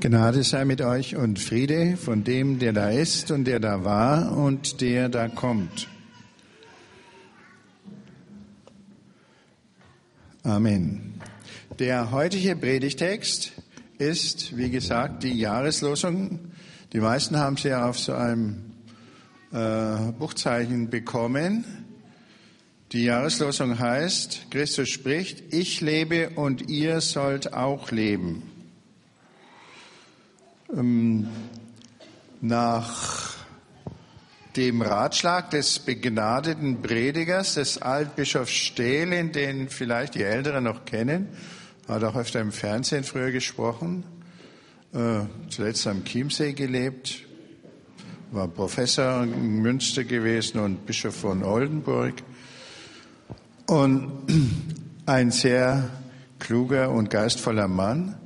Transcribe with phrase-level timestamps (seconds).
[0.00, 4.30] Gnade sei mit euch und Friede von dem, der da ist und der da war
[4.30, 5.88] und der da kommt.
[10.44, 11.14] Amen.
[11.80, 13.50] Der heutige Predigtext
[13.98, 16.52] ist, wie gesagt, die Jahreslosung.
[16.92, 18.70] Die meisten haben sie ja auf so einem
[19.50, 21.64] äh, Buchzeichen bekommen.
[22.92, 28.57] Die Jahreslosung heißt, Christus spricht, ich lebe und ihr sollt auch leben.
[30.76, 31.28] Ähm,
[32.40, 33.36] nach
[34.56, 41.28] dem Ratschlag des begnadeten Predigers, des Altbischofs Stehlin, den vielleicht die Älteren noch kennen,
[41.86, 44.04] hat auch öfter im Fernsehen früher gesprochen,
[44.92, 47.24] äh, zuletzt am Chiemsee gelebt,
[48.30, 52.14] war Professor in Münster gewesen und Bischof von Oldenburg
[53.66, 54.26] und
[55.06, 55.88] ein sehr
[56.38, 58.16] kluger und geistvoller Mann.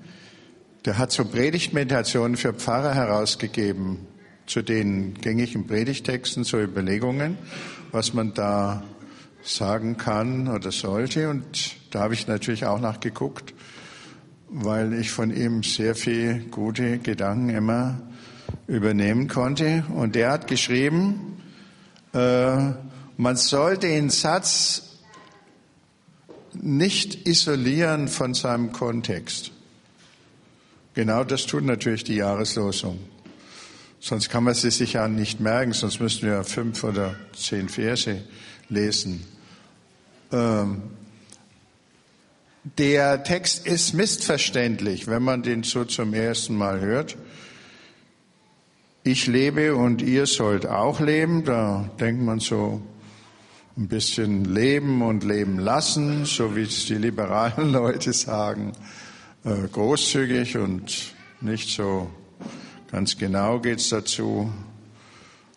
[0.85, 3.99] Der hat so Predigtmeditationen für Pfarrer herausgegeben,
[4.47, 7.39] zu den gängigen Predigtexten, so Überlegungen,
[7.93, 8.83] was man da
[9.45, 11.29] sagen kann oder sollte.
[11.29, 13.55] Und da habe ich natürlich auch nachgeguckt,
[14.49, 18.03] weil ich von ihm sehr viel gute Gedanken immer
[18.67, 19.85] übernehmen konnte.
[19.95, 21.41] Und der hat geschrieben,
[22.13, 22.73] äh,
[23.17, 24.99] man soll den Satz
[26.55, 29.52] nicht isolieren von seinem Kontext.
[30.95, 32.99] Genau das tut natürlich die Jahreslosung.
[34.01, 38.23] Sonst kann man sie sich ja nicht merken, sonst müssten wir fünf oder zehn Verse
[38.69, 39.25] lesen.
[40.33, 40.83] Ähm,
[42.79, 47.17] der Text ist missverständlich, wenn man den so zum ersten Mal hört.
[49.05, 51.45] Ich lebe und ihr sollt auch leben.
[51.45, 52.83] Da denkt man so
[53.77, 58.73] ein bisschen leben und leben lassen, so wie es die liberalen Leute sagen.
[59.45, 62.09] Äh, großzügig und nicht so
[62.93, 64.53] ganz genau geht's dazu.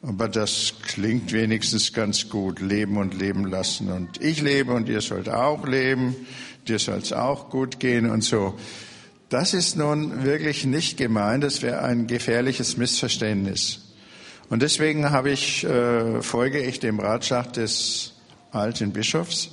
[0.02, 2.62] Aber das klingt wenigstens ganz gut.
[2.62, 3.92] Leben und leben lassen.
[3.92, 6.16] Und ich lebe und ihr sollt auch leben.
[6.68, 8.58] Dir soll es auch gut gehen und so.
[9.30, 11.44] Das ist nun wirklich nicht gemeint.
[11.44, 13.94] Das wäre ein gefährliches Missverständnis.
[14.50, 18.14] Und deswegen habe ich, äh, folge ich dem Ratschlag des
[18.52, 19.52] alten Bischofs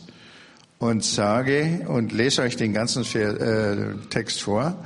[0.83, 4.85] und sage und lese euch den ganzen äh, Text vor.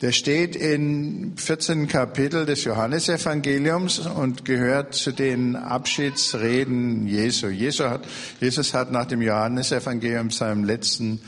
[0.00, 7.48] Der steht in 14 Kapitel des Johannesevangeliums und gehört zu den Abschiedsreden Jesu.
[7.48, 8.06] Jesus hat,
[8.40, 11.20] Jesus hat nach dem Johannesevangelium, seinem letzten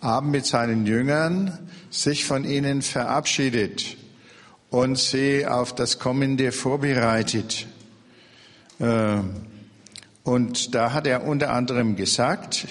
[0.00, 1.56] Abend mit seinen Jüngern,
[1.90, 3.98] sich von ihnen verabschiedet
[4.68, 7.68] und sie auf das Kommende vorbereitet.
[8.80, 9.18] Äh,
[10.24, 12.66] und da hat er unter anderem gesagt,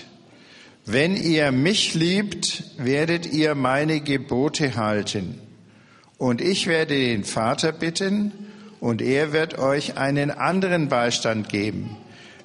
[0.90, 5.38] wenn ihr mich liebt, werdet ihr meine Gebote halten.
[6.18, 8.31] Und ich werde den Vater bitten,
[8.80, 11.98] und er wird euch einen anderen Beistand geben,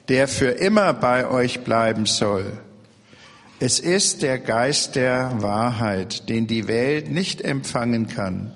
[0.08, 2.58] der für immer bei euch bleiben soll.
[3.60, 8.52] Es ist der Geist der Wahrheit, den die Welt nicht empfangen kann,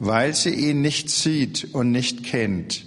[0.00, 2.86] weil sie ihn nicht sieht und nicht kennt.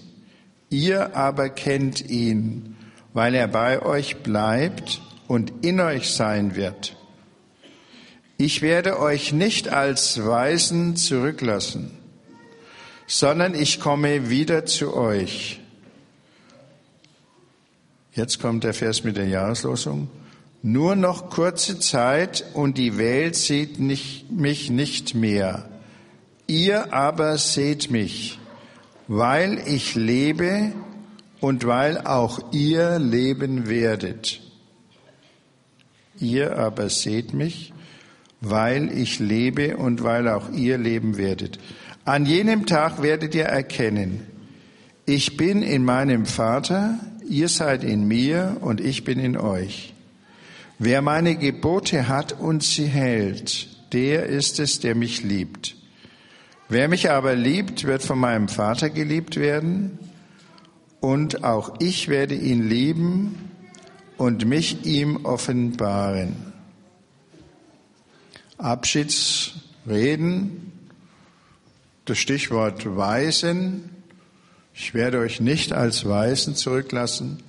[0.70, 2.76] Ihr aber kennt ihn,
[3.14, 6.98] weil er bei euch bleibt und in euch sein wird.
[8.38, 11.92] Ich werde euch nicht als Weisen zurücklassen,
[13.06, 15.62] sondern ich komme wieder zu euch.
[18.14, 20.10] Jetzt kommt der Vers mit der Jahreslosung.
[20.64, 25.70] Nur noch kurze Zeit und die Welt sieht nicht, mich nicht mehr.
[26.48, 28.40] Ihr aber seht mich,
[29.08, 30.72] weil ich lebe
[31.40, 34.42] und weil auch ihr leben werdet.
[36.20, 37.74] Ihr aber seht mich,
[38.42, 41.60] weil ich lebe und weil auch ihr leben werdet.
[42.06, 44.26] An jenem Tag werdet ihr erkennen,
[45.06, 49.94] ich bin in meinem Vater, ihr seid in mir und ich bin in euch.
[50.78, 55.76] Wer meine Gebote hat und sie hält, der ist es, der mich liebt.
[56.70, 59.98] Wer mich aber liebt, wird von meinem Vater geliebt werden,
[61.02, 63.49] und auch ich werde ihn lieben
[64.20, 66.36] und mich ihm offenbaren.
[68.58, 70.74] Abschiedsreden,
[72.04, 73.90] das Stichwort Weisen.
[74.74, 77.42] Ich werde euch nicht als Weisen zurücklassen.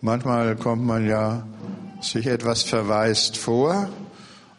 [0.00, 1.44] Manchmal kommt man ja
[2.00, 3.88] sich etwas verwaist vor.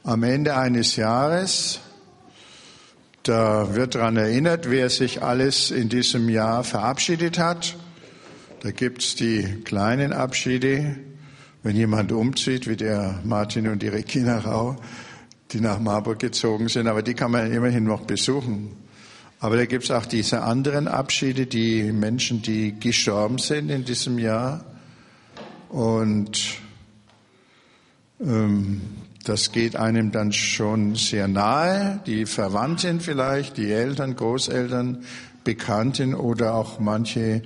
[0.04, 1.80] Am Ende eines Jahres,
[3.24, 7.78] da wird daran erinnert, wer sich alles in diesem Jahr verabschiedet hat.
[8.64, 10.98] Da gibt's die kleinen Abschiede,
[11.64, 14.76] wenn jemand umzieht, wie der Martin und die Regina Rau,
[15.52, 18.76] die nach Marburg gezogen sind, aber die kann man immerhin noch besuchen.
[19.40, 24.18] Aber da gibt es auch diese anderen Abschiede, die Menschen, die gestorben sind in diesem
[24.20, 24.64] Jahr.
[25.70, 26.60] Und
[28.22, 28.82] ähm,
[29.26, 32.00] das geht einem dann schon sehr nahe.
[32.06, 35.04] Die Verwandten vielleicht, die Eltern, Großeltern,
[35.44, 37.42] Bekannten oder auch manche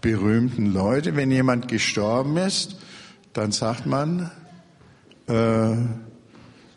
[0.00, 1.16] berühmten Leute.
[1.16, 2.76] Wenn jemand gestorben ist,
[3.32, 4.30] dann sagt man,
[5.26, 5.76] äh,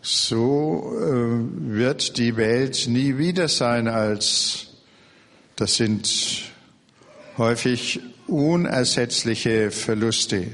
[0.02, 4.68] so äh, wird die Welt nie wieder sein als,
[5.56, 6.52] das sind
[7.38, 10.48] häufig unersetzliche Verluste,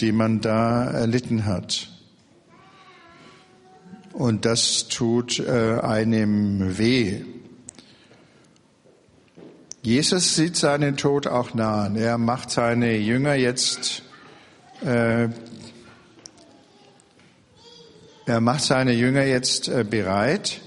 [0.00, 1.88] die man da erlitten hat.
[4.12, 7.22] Und das tut äh, einem weh.
[9.82, 11.98] Jesus sieht seinen Tod auch nahe.
[11.98, 14.02] Er macht seine Jünger jetzt
[14.84, 15.28] äh,
[18.26, 20.60] er macht seine Jünger jetzt äh, bereit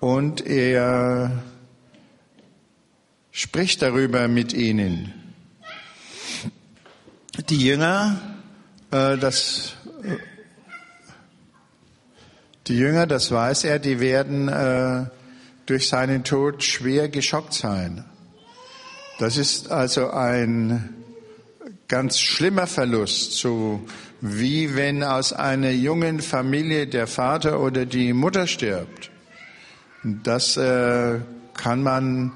[0.00, 1.42] und er
[3.30, 5.12] spricht darüber mit ihnen.
[7.50, 8.20] Die Jünger,
[8.90, 9.74] äh, das,
[12.66, 15.10] die Jünger, das weiß er, die werden
[15.66, 18.04] durch seinen Tod schwer geschockt sein.
[19.18, 21.05] Das ist also ein
[21.88, 23.80] ganz schlimmer Verlust, so
[24.20, 29.10] wie wenn aus einer jungen Familie der Vater oder die Mutter stirbt.
[30.02, 31.20] Das äh,
[31.54, 32.32] kann man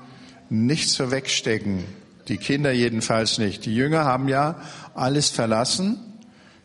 [0.49, 1.85] nicht so wegstecken.
[2.29, 3.67] Die Kinder jedenfalls nicht.
[3.67, 4.61] Die Jünger haben ja
[4.95, 5.99] alles verlassen.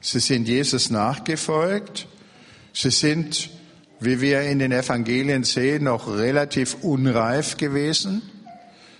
[0.01, 2.07] Sie sind Jesus nachgefolgt.
[2.73, 3.49] Sie sind,
[3.99, 8.21] wie wir in den Evangelien sehen, noch relativ unreif gewesen.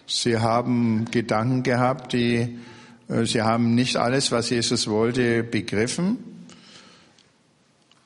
[0.08, 2.60] Sie haben Gedanken gehabt, die
[3.24, 6.18] sie haben nicht alles, was Jesus wollte, begriffen.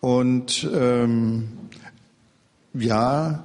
[0.01, 1.49] Und ähm,
[2.73, 3.43] ja,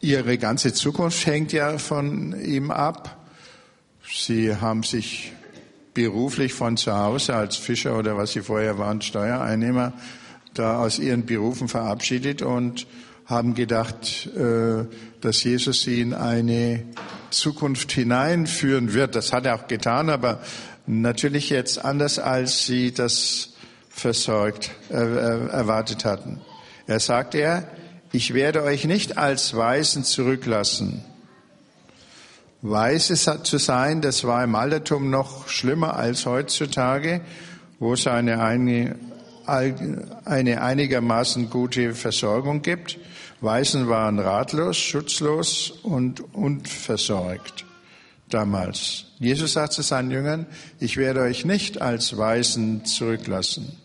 [0.00, 3.26] ihre ganze Zukunft hängt ja von ihm ab.
[4.08, 5.32] Sie haben sich
[5.94, 9.92] beruflich von zu Hause als Fischer oder was sie vorher waren, Steuereinnehmer,
[10.54, 12.86] da aus ihren Berufen verabschiedet und
[13.24, 14.84] haben gedacht, äh,
[15.20, 16.84] dass Jesus sie in eine
[17.30, 19.14] Zukunft hineinführen wird.
[19.14, 20.40] Das hat er auch getan, aber
[20.86, 23.54] natürlich jetzt anders, als sie das
[23.88, 26.40] versorgt, äh, äh, erwartet hatten.
[26.86, 27.68] Er sagt er,
[28.12, 31.04] ich werde euch nicht als Weisen zurücklassen.
[32.62, 37.20] Weise zu sein, das war im Altertum noch schlimmer als heutzutage,
[37.78, 38.96] wo es eine, eine,
[40.24, 42.98] eine einigermaßen gute Versorgung gibt.
[43.40, 47.66] Waisen waren ratlos, schutzlos und unversorgt
[48.30, 49.06] damals.
[49.18, 50.46] Jesus sagt zu seinen Jüngern,
[50.80, 53.76] ich werde euch nicht als Waisen zurücklassen.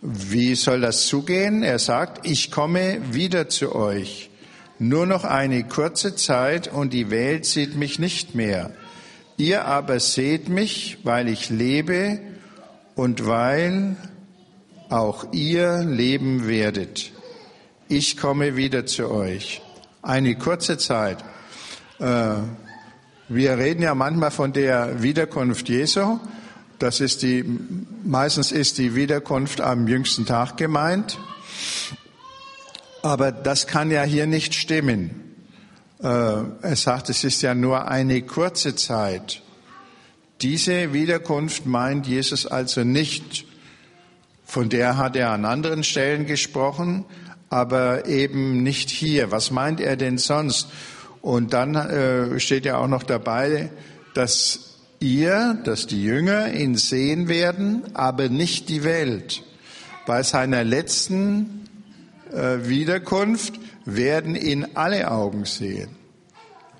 [0.00, 1.62] Wie soll das zugehen?
[1.62, 4.30] Er sagt, ich komme wieder zu euch.
[4.78, 8.70] Nur noch eine kurze Zeit und die Welt sieht mich nicht mehr.
[9.36, 12.18] Ihr aber seht mich, weil ich lebe
[12.94, 13.96] und weil
[14.88, 17.12] auch ihr leben werdet
[17.90, 19.60] ich komme wieder zu euch.
[20.00, 21.18] Eine kurze Zeit.
[21.98, 22.36] Äh,
[23.28, 26.20] wir reden ja manchmal von der Wiederkunft Jesu.
[26.78, 27.44] Das ist die,
[28.04, 31.18] meistens ist die Wiederkunft am jüngsten Tag gemeint.
[33.02, 35.34] Aber das kann ja hier nicht stimmen.
[36.00, 39.42] Äh, er sagt, es ist ja nur eine kurze Zeit.
[40.42, 43.46] Diese Wiederkunft meint Jesus also nicht.
[44.46, 47.04] Von der hat er an anderen Stellen gesprochen
[47.50, 49.30] aber eben nicht hier.
[49.30, 50.68] Was meint er denn sonst?
[51.20, 53.70] Und dann äh, steht ja auch noch dabei,
[54.14, 59.42] dass ihr, dass die Jünger ihn sehen werden, aber nicht die Welt.
[60.06, 61.68] Bei seiner letzten
[62.32, 63.54] äh, Wiederkunft
[63.84, 65.90] werden ihn alle Augen sehen.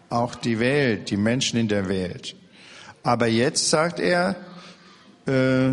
[0.08, 2.36] Auch die Welt, die Menschen in der Welt.
[3.02, 4.36] Aber jetzt sagt er,
[5.26, 5.70] äh,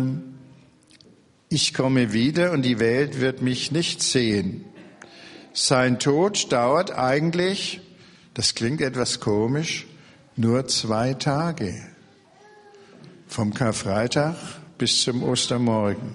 [1.48, 4.64] ich komme wieder und die Welt wird mich nicht sehen.
[5.60, 7.80] Sein Tod dauert eigentlich,
[8.32, 9.88] das klingt etwas komisch,
[10.36, 11.74] nur zwei Tage.
[13.26, 14.36] Vom Karfreitag
[14.78, 16.14] bis zum Ostermorgen.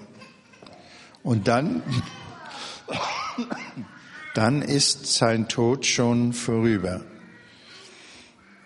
[1.22, 1.82] Und dann,
[4.34, 7.02] dann ist sein Tod schon vorüber.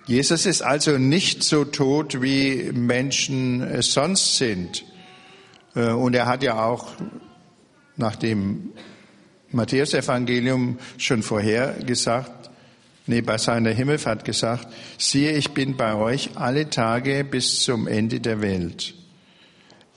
[0.06, 4.84] Jesus ist also nicht so tot, wie Menschen es sonst sind.
[5.74, 6.92] Äh, und er hat ja auch,
[7.96, 8.74] nachdem
[9.50, 12.50] Matthäus Evangelium schon vorher gesagt,
[13.06, 18.20] nee, bei seiner Himmelfahrt gesagt, siehe, ich bin bei euch alle Tage bis zum Ende
[18.20, 18.94] der Welt.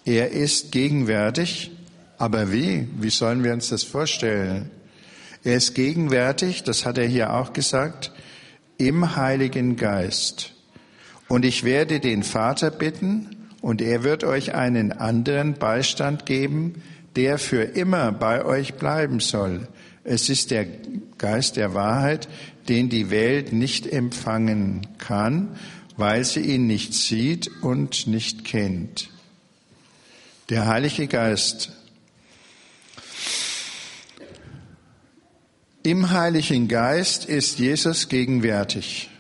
[0.05, 1.72] Er ist gegenwärtig,
[2.17, 2.88] aber wie?
[2.98, 4.72] Wie sollen wir uns das vorstellen?
[5.43, 8.12] Er ist gegenwärtig, das hat er hier auch gesagt,
[8.77, 10.53] im Heiligen Geist.
[11.27, 16.81] Und ich werde den Vater bitten, und er wird euch einen anderen Beistand geben,
[17.15, 19.68] der für immer bei euch bleiben soll.
[20.03, 20.65] Es ist der
[21.18, 22.27] Geist der Wahrheit,
[22.68, 25.56] den die Welt nicht empfangen kann,
[25.98, 29.10] weil sie ihn nicht sieht und nicht kennt.
[30.50, 31.72] Der Heilige Geist.
[35.84, 39.11] Im Heiligen Geist ist Jesus gegenwärtig.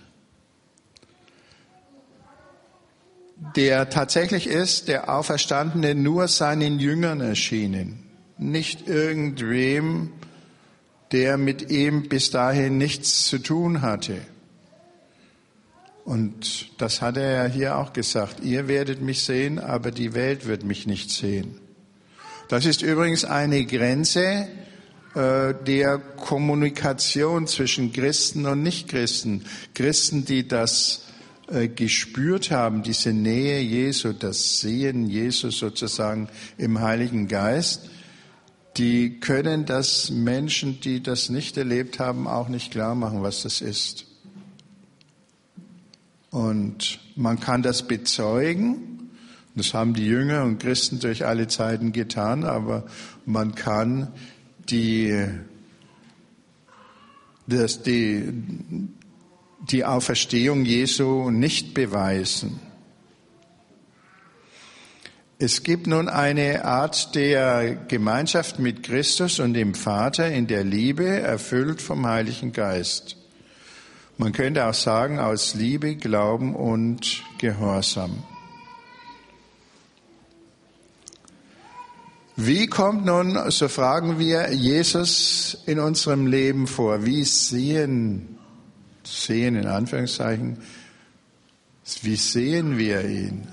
[3.55, 8.03] Der tatsächlich ist, der Auferstandene, nur seinen Jüngern erschienen,
[8.37, 10.11] nicht irgendwem,
[11.11, 14.21] der mit ihm bis dahin nichts zu tun hatte.
[16.05, 18.39] Und das hat er ja hier auch gesagt.
[18.41, 21.59] Ihr werdet mich sehen, aber die Welt wird mich nicht sehen.
[22.47, 24.47] Das ist übrigens eine Grenze
[25.15, 29.45] äh, der Kommunikation zwischen Christen und Nichtchristen.
[29.73, 31.03] Christen, die das
[31.51, 37.89] äh, gespürt haben, diese Nähe Jesu, das Sehen Jesu sozusagen im Heiligen Geist,
[38.77, 43.59] die können das Menschen, die das nicht erlebt haben, auch nicht klar machen, was das
[43.59, 44.05] ist.
[46.29, 49.09] Und man kann das bezeugen.
[49.53, 52.85] Das haben die Jünger und Christen durch alle Zeiten getan, aber
[53.25, 54.13] man kann
[54.69, 55.27] die,
[57.47, 58.31] das, die,
[59.69, 62.59] die Auferstehung Jesu nicht beweisen.
[65.37, 71.07] Es gibt nun eine Art der Gemeinschaft mit Christus und dem Vater in der Liebe,
[71.07, 73.17] erfüllt vom Heiligen Geist.
[74.17, 78.23] Man könnte auch sagen, aus Liebe, Glauben und Gehorsam.
[82.35, 87.03] Wie kommt nun, so fragen wir, Jesus in unserem Leben vor?
[87.03, 88.37] Wie sehen
[89.03, 90.57] sehen in Anführungszeichen,
[92.01, 93.47] wie sehen wir ihn?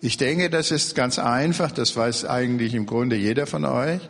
[0.00, 4.00] Ich denke, das ist ganz einfach, das weiß eigentlich im Grunde jeder von euch,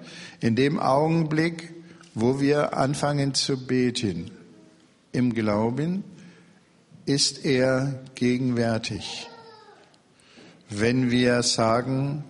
[0.41, 1.75] in dem Augenblick,
[2.15, 4.31] wo wir anfangen zu beten,
[5.13, 6.03] im Glauben,
[7.05, 9.29] ist er gegenwärtig.
[10.71, 12.25] Wenn wir sagen,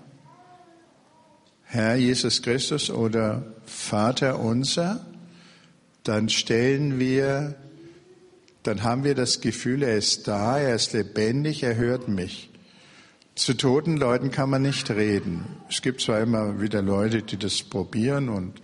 [1.62, 5.06] Herr Jesus Christus oder Vater unser,
[6.02, 7.54] dann stellen wir
[8.62, 12.50] dann haben wir das Gefühl, er ist da, er ist lebendig, er hört mich.
[13.34, 15.44] Zu toten Leuten kann man nicht reden.
[15.68, 18.60] Es gibt zwar immer wieder Leute, die das probieren und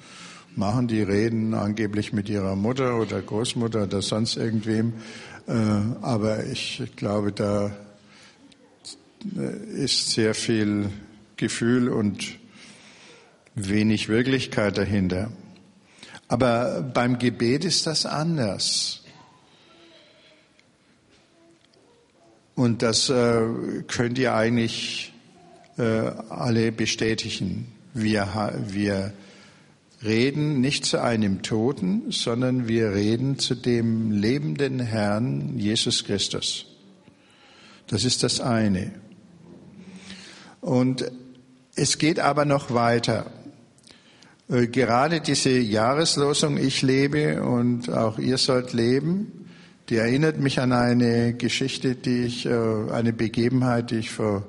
[0.55, 4.95] machen, die reden angeblich mit ihrer Mutter oder Großmutter oder sonst irgendwem,
[5.47, 5.53] äh,
[6.03, 7.75] aber ich glaube, da
[9.37, 10.91] äh, ist sehr viel
[11.37, 12.39] Gefühl und
[13.55, 15.31] wenig Wirklichkeit dahinter.
[16.29, 19.05] Aber beim Gebet ist das anders.
[22.59, 23.41] Und das äh,
[23.87, 25.13] könnt ihr eigentlich
[25.77, 25.83] äh,
[26.29, 27.69] alle bestätigen.
[27.95, 29.13] Wir, wir
[30.03, 36.67] reden nicht zu einem Toten, sondern wir reden zu dem lebenden Herrn Jesus Christus.
[37.87, 38.91] Das ist das eine.
[40.61, 41.13] Und
[41.77, 43.27] es geht aber noch weiter.
[44.49, 49.48] Äh, gerade diese Jahreslosung Ich lebe und auch ihr sollt leben,
[49.89, 54.45] die erinnert mich an eine Geschichte, die ich, äh, eine Begebenheit, die ich vor,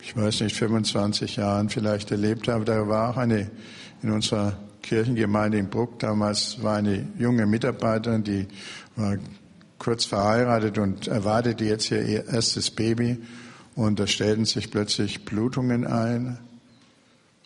[0.00, 2.64] ich weiß nicht, 25 Jahren vielleicht erlebt habe.
[2.64, 3.50] Da war auch eine,
[4.02, 8.48] in unserer Kirchengemeinde in Bruck damals war eine junge Mitarbeiterin, die
[8.96, 9.16] war
[9.78, 13.18] kurz verheiratet und erwartete jetzt ihr erstes Baby.
[13.74, 16.38] Und da stellten sich plötzlich Blutungen ein.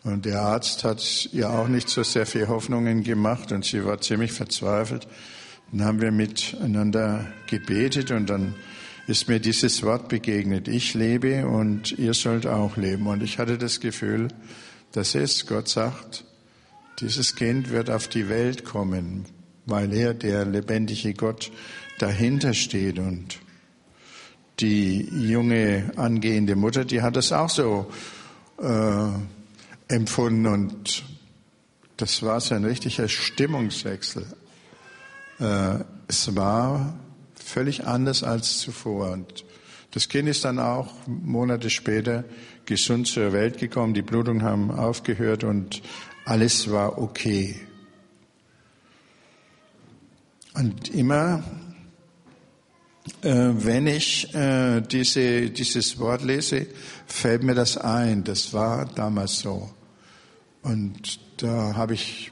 [0.03, 4.01] Und der Arzt hat ihr auch nicht so sehr viel Hoffnungen gemacht und sie war
[4.01, 5.07] ziemlich verzweifelt.
[5.71, 8.55] Dann haben wir miteinander gebetet und dann
[9.07, 10.67] ist mir dieses Wort begegnet.
[10.67, 13.07] Ich lebe und ihr sollt auch leben.
[13.07, 14.29] Und ich hatte das Gefühl,
[14.91, 16.25] dass es, Gott sagt,
[16.99, 19.25] dieses Kind wird auf die Welt kommen,
[19.65, 21.51] weil er, der lebendige Gott,
[21.99, 22.99] dahinter steht.
[22.99, 23.39] Und
[24.59, 27.91] die junge angehende Mutter, die hat das auch so
[28.61, 30.47] äh, empfunden.
[30.47, 31.03] Und
[31.97, 34.25] das war so ein richtiger Stimmungswechsel.
[35.39, 36.97] Äh, es war
[37.35, 39.11] völlig anders als zuvor.
[39.11, 39.45] Und
[39.91, 42.23] das Kind ist dann auch Monate später
[42.65, 43.93] gesund zur Welt gekommen.
[43.93, 45.81] Die Blutungen haben aufgehört und
[46.25, 47.55] alles war okay.
[50.53, 51.43] Und immer,
[53.21, 56.67] äh, wenn ich äh, diese, dieses Wort lese,
[57.05, 58.23] fällt mir das ein.
[58.23, 59.69] Das war damals so.
[60.63, 62.31] Und da habe ich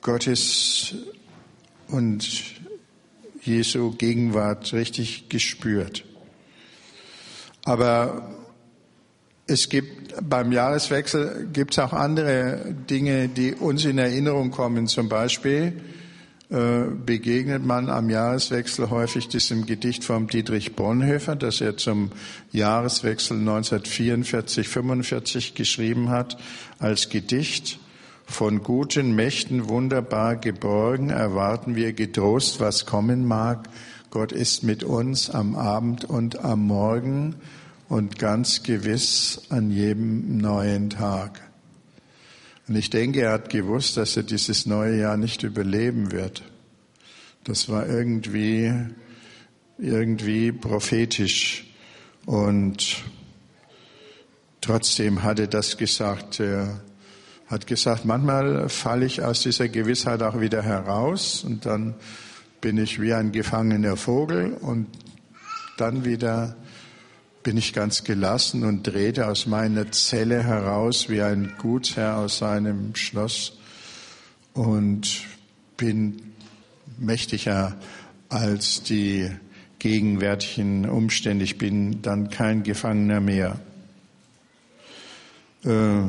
[0.00, 0.94] Gottes
[1.88, 2.26] und
[3.42, 6.04] Jesu Gegenwart richtig gespürt.
[7.64, 8.30] Aber
[9.46, 9.96] es gibt
[10.28, 14.86] beim Jahreswechsel gibt es auch andere Dinge, die uns in Erinnerung kommen.
[14.86, 15.80] Zum Beispiel
[16.48, 22.12] äh, begegnet man am Jahreswechsel häufig diesem Gedicht vom Dietrich Bonhoeffer, das er zum
[22.52, 26.38] Jahreswechsel 1944-45 geschrieben hat,
[26.78, 27.80] als Gedicht.
[28.26, 33.68] Von guten Mächten wunderbar geborgen erwarten wir getrost, was kommen mag.
[34.10, 37.36] Gott ist mit uns am Abend und am Morgen
[37.88, 41.40] und ganz gewiss an jedem neuen Tag.
[42.68, 46.42] Und ich denke, er hat gewusst, dass er dieses neue Jahr nicht überleben wird.
[47.44, 48.74] Das war irgendwie,
[49.78, 51.64] irgendwie prophetisch.
[52.26, 53.04] Und
[54.60, 56.40] trotzdem hat er das gesagt.
[56.40, 56.80] Er
[57.46, 61.94] hat gesagt, manchmal falle ich aus dieser Gewissheit auch wieder heraus und dann
[62.60, 64.88] bin ich wie ein gefangener Vogel und
[65.76, 66.56] dann wieder
[67.42, 72.96] bin ich ganz gelassen und trete aus meiner Zelle heraus wie ein Gutsherr aus seinem
[72.96, 73.56] Schloss
[74.52, 75.22] und
[75.76, 76.32] bin
[76.98, 77.76] mächtiger
[78.28, 79.30] als die
[79.78, 81.44] gegenwärtigen Umstände.
[81.44, 83.60] Ich bin dann kein Gefangener mehr.
[85.62, 86.00] Äh,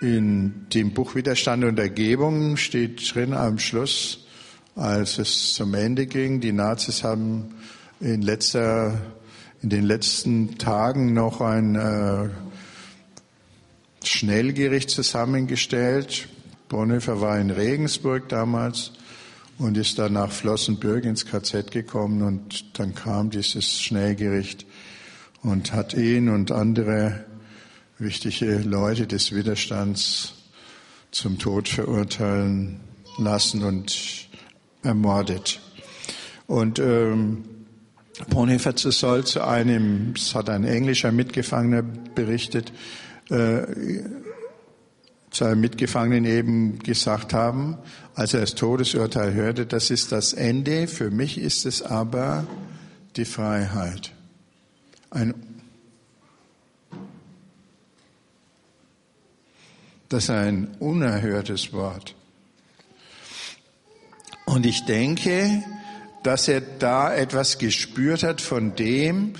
[0.00, 4.26] in dem Buch Widerstand und Ergebung steht drin am Schluss,
[4.74, 7.54] als es zum Ende ging, die Nazis haben
[8.00, 8.98] in letzter
[9.62, 12.30] in den letzten Tagen noch ein äh,
[14.02, 16.28] Schnellgericht zusammengestellt.
[16.68, 18.92] Bonhoeffer war in Regensburg damals
[19.58, 24.64] und ist dann nach Flossenbürg ins KZ gekommen und dann kam dieses Schnellgericht
[25.42, 27.26] und hat ihn und andere
[28.00, 30.34] wichtige Leute des Widerstands
[31.10, 32.80] zum Tod verurteilen
[33.18, 34.28] lassen und
[34.82, 35.60] ermordet.
[36.46, 37.44] Und ähm,
[38.28, 42.72] Bonhoeffer soll zu einem, das hat ein englischer Mitgefangener berichtet,
[43.28, 43.62] äh,
[45.30, 47.78] zu einem Mitgefangenen eben gesagt haben,
[48.14, 52.46] als er das Todesurteil hörte, das ist das Ende, für mich ist es aber
[53.16, 54.12] die Freiheit.
[55.10, 55.34] Ein
[60.10, 62.16] das ist ein unerhörtes Wort.
[64.44, 65.62] Und ich denke,
[66.24, 69.34] dass er da etwas gespürt hat von dem,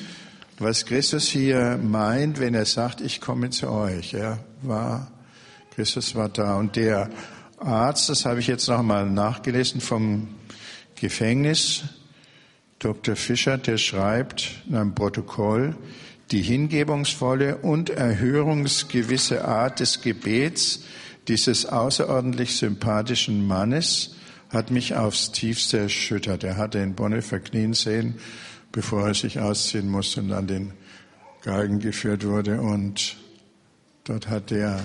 [0.60, 4.14] was Christus hier meint, wenn er sagt, ich komme zu euch.
[4.14, 5.10] Er war,
[5.74, 6.56] Christus war da.
[6.56, 7.10] Und der
[7.58, 10.28] Arzt, das habe ich jetzt nochmal nachgelesen vom
[10.94, 11.82] Gefängnis,
[12.78, 13.16] Dr.
[13.16, 15.76] Fischer, der schreibt in einem Protokoll,
[16.30, 20.84] die hingebungsvolle und erhörungsgewisse Art des Gebets
[21.28, 24.16] dieses außerordentlich sympathischen Mannes
[24.48, 26.44] hat mich aufs tiefste erschüttert.
[26.44, 28.16] Er hatte in Bonne verknien sehen,
[28.72, 30.72] bevor er sich ausziehen musste und an den
[31.42, 32.60] Galgen geführt wurde.
[32.60, 33.16] Und
[34.04, 34.80] dort hat der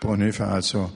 [0.00, 0.90] Bonhoeffer also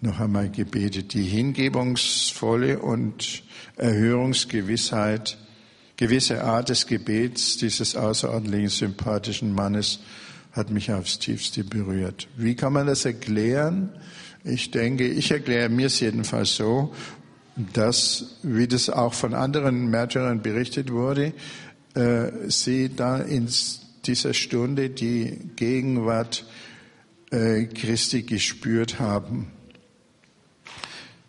[0.00, 3.44] noch einmal gebetet, die hingebungsvolle und
[3.76, 5.38] Erhörungsgewissheit,
[6.02, 10.00] gewisse Art des Gebets dieses außerordentlichen sympathischen Mannes
[10.50, 12.26] hat mich aufs tiefste berührt.
[12.36, 13.88] Wie kann man das erklären?
[14.42, 16.92] Ich denke, ich erkläre mir es jedenfalls so,
[17.72, 21.34] dass, wie das auch von anderen Märtyrern berichtet wurde,
[21.94, 23.48] äh, sie da in
[24.04, 26.44] dieser Stunde die Gegenwart
[27.30, 29.52] äh, Christi gespürt haben.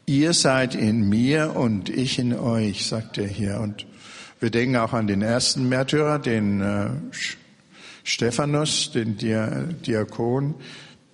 [0.08, 3.60] Ihr seid in mir und ich in euch, sagt er hier.
[3.60, 3.86] Und
[4.44, 6.90] wir denken auch an den ersten Märtyrer, den äh,
[8.04, 10.56] Stephanus, den Diakon,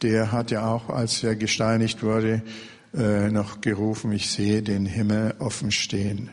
[0.01, 2.41] der hat ja auch, als er gesteinigt wurde,
[2.91, 6.31] äh, noch gerufen, ich sehe den Himmel offen stehen.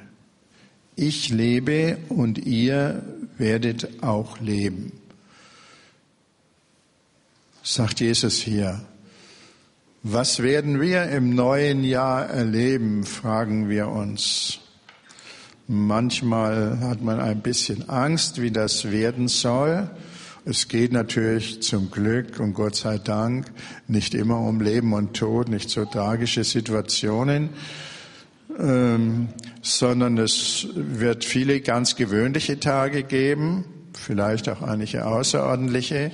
[0.94, 3.02] Ich lebe und ihr
[3.37, 4.92] werdet auch leben,
[7.62, 8.80] sagt Jesus hier.
[10.02, 14.61] Was werden wir im neuen Jahr erleben, fragen wir uns.
[15.68, 19.90] Manchmal hat man ein bisschen Angst, wie das werden soll.
[20.44, 23.46] Es geht natürlich zum Glück und Gott sei Dank
[23.88, 27.48] nicht immer um Leben und Tod, nicht so tragische Situationen,
[28.57, 29.26] ähm,
[29.61, 36.12] sondern es wird viele ganz gewöhnliche Tage geben, vielleicht auch einige außerordentliche,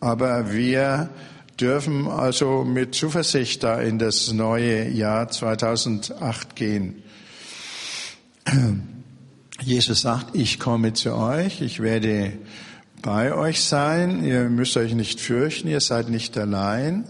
[0.00, 1.10] aber wir
[1.60, 7.02] dürfen also mit Zuversicht da in das neue Jahr 2008 gehen.
[9.60, 12.32] Jesus sagt, ich komme zu euch, ich werde
[13.02, 14.24] bei euch sein.
[14.24, 17.04] Ihr müsst euch nicht fürchten, ihr seid nicht allein.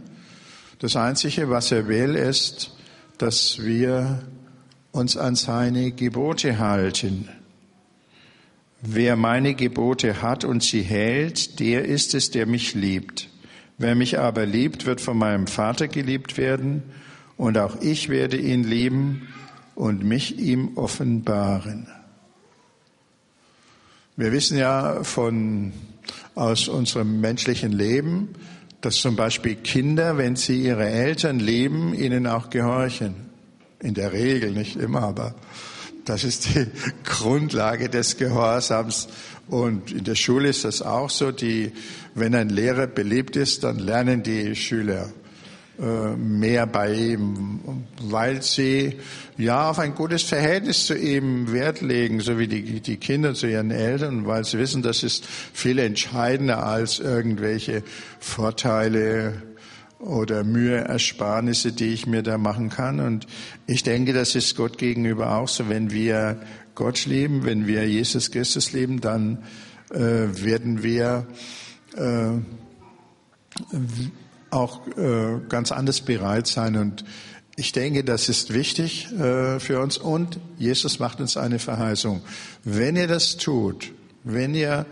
[0.78, 2.72] Das Einzige, was er will, ist,
[3.18, 4.22] dass wir
[4.92, 7.28] uns an seine Gebote halten.
[8.80, 13.28] Wer meine Gebote hat und sie hält, der ist es, der mich liebt.
[13.76, 16.82] Wer mich aber liebt, wird von meinem Vater geliebt werden,
[17.36, 19.28] und auch ich werde ihn lieben
[19.78, 21.86] und mich ihm offenbaren.
[24.16, 25.72] Wir wissen ja von,
[26.34, 28.30] aus unserem menschlichen Leben,
[28.80, 33.28] dass zum Beispiel Kinder, wenn sie ihre Eltern lieben, ihnen auch gehorchen.
[33.78, 35.36] In der Regel, nicht immer, aber
[36.04, 36.66] das ist die
[37.04, 39.06] Grundlage des Gehorsams.
[39.46, 41.30] Und in der Schule ist das auch so.
[41.30, 41.70] Die,
[42.16, 45.12] wenn ein Lehrer beliebt ist, dann lernen die Schüler
[45.78, 47.60] mehr bei ihm,
[48.02, 48.96] weil sie
[49.36, 53.46] ja auf ein gutes Verhältnis zu ihm Wert legen, so wie die, die Kinder zu
[53.46, 57.84] ihren Eltern, weil sie wissen, das ist viel entscheidender als irgendwelche
[58.18, 59.42] Vorteile
[60.00, 63.00] oder Müheersparnisse, die ich mir da machen kann.
[63.00, 63.26] Und
[63.66, 65.68] ich denke, das ist Gott gegenüber auch so.
[65.68, 66.40] Wenn wir
[66.74, 69.44] Gott lieben, wenn wir Jesus Christus lieben, dann
[69.90, 71.26] äh, werden wir
[71.96, 72.38] äh,
[74.50, 76.76] auch äh, ganz anders bereit sein.
[76.76, 77.04] Und
[77.56, 79.98] ich denke, das ist wichtig äh, für uns.
[79.98, 82.22] Und Jesus macht uns eine Verheißung.
[82.64, 83.92] Wenn ihr das tut,
[84.24, 84.86] wenn ihr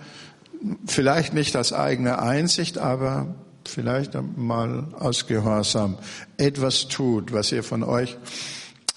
[0.86, 3.34] vielleicht nicht aus eigener Einsicht, aber
[3.68, 5.98] vielleicht mal aus Gehorsam
[6.36, 8.16] etwas tut, was ihr von euch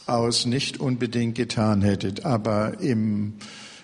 [0.06, 3.36] aus nicht unbedingt getan hättet, aber im,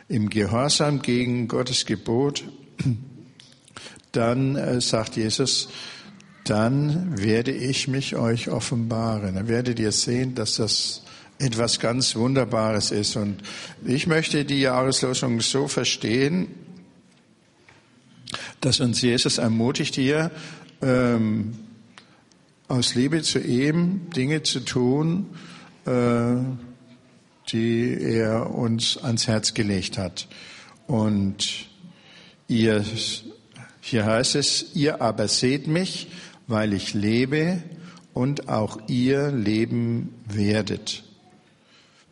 [0.08, 2.44] im Gehorsam gegen Gottes Gebot,
[4.12, 5.70] dann äh, sagt Jesus,
[6.46, 9.36] dann werde ich mich euch offenbaren.
[9.36, 11.02] Dann werdet ihr sehen, dass das
[11.40, 13.16] etwas ganz Wunderbares ist.
[13.16, 13.42] Und
[13.84, 16.48] ich möchte die Jahreslosung so verstehen,
[18.62, 20.32] dass uns Jesus ermutigt, hier
[20.82, 21.58] ähm,
[22.68, 25.28] aus Liebe zu ihm Dinge zu tun,
[25.86, 26.36] äh,
[27.50, 30.28] die er uns ans Herz gelegt hat.
[30.88, 31.68] Und
[32.48, 32.84] ihr,
[33.82, 36.08] hier heißt es, ihr aber seht mich,
[36.48, 37.62] weil ich lebe
[38.14, 41.04] und auch ihr leben werdet.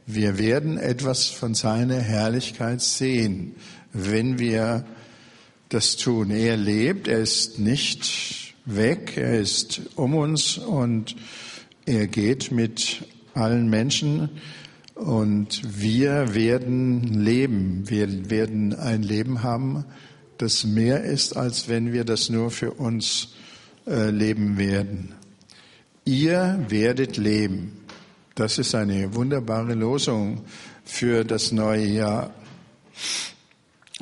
[0.06, 3.56] Wir werden etwas von seiner Herrlichkeit sehen,
[3.94, 4.86] wenn wir
[5.70, 6.30] das tun.
[6.30, 11.16] Er lebt, er ist nicht weg, er ist um uns und
[11.86, 14.30] er geht mit allen Menschen
[14.96, 17.90] und wir werden leben.
[17.90, 19.86] Wir werden ein Leben haben,
[20.38, 23.30] das mehr ist, als wenn wir das nur für uns
[23.86, 25.14] leben werden.
[26.06, 27.84] Ihr werdet leben.
[28.36, 30.44] Das ist eine wunderbare Losung
[30.84, 32.34] für das neue Jahr.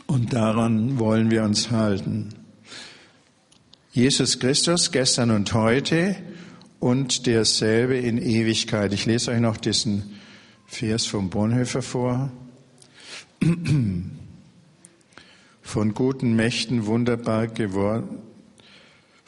[0.08, 2.30] Und daran wollen wir uns halten.
[3.92, 6.16] Jesus Christus gestern und heute
[6.80, 8.94] und derselbe in Ewigkeit.
[8.94, 10.16] Ich lese euch noch diesen
[10.66, 12.32] Vers vom Bonhoeffer vor.
[15.62, 18.18] Von guten Mächten wunderbar geworden,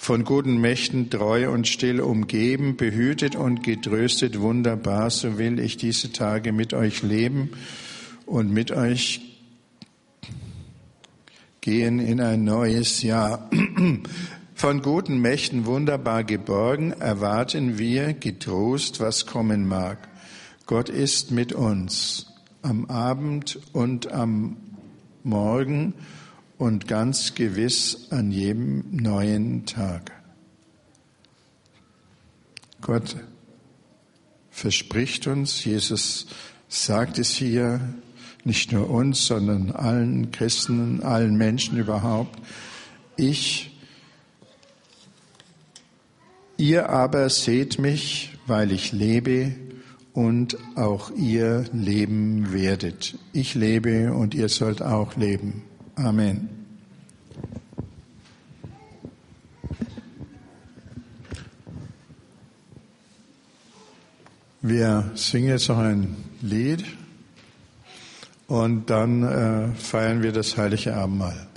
[0.04, 6.12] von guten Mächten treu und still umgeben, behütet und getröstet, wunderbar, so will ich diese
[6.12, 7.52] Tage mit euch leben
[8.26, 9.22] und mit euch
[11.62, 13.50] gehen in ein neues Jahr.
[14.56, 20.10] Von guten Mächten wunderbar geborgen erwarten wir getrost, was kommen mag.
[20.66, 22.28] Gott ist mit uns
[22.62, 24.58] am Abend und am
[25.24, 25.94] Morgen
[26.64, 30.14] und ganz gewiss an jedem neuen Tag.
[32.80, 33.18] Gott
[34.50, 36.26] verspricht uns, Jesus
[36.70, 37.82] sagt es hier,
[38.46, 42.40] nicht nur uns, sondern allen Christen, allen Menschen überhaupt,
[43.18, 43.78] ich,
[46.56, 49.54] ihr aber seht mich, weil ich lebe
[50.14, 53.18] und auch ihr leben werdet.
[53.34, 55.64] Ich lebe und ihr sollt auch leben.
[55.96, 56.50] Amen.
[64.62, 66.86] Wir singen jetzt noch ein Lied
[68.48, 71.48] und dann äh, feiern wir das heilige Abendmahl.